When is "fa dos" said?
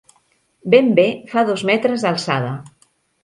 1.33-1.63